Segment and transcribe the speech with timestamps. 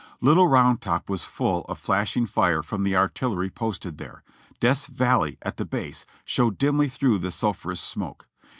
[0.19, 4.23] Little Round Top was full of flashing fire from the artillery posted there;
[4.59, 8.27] Death's Valley, at the base, showed dimly through the sulphurous smoke.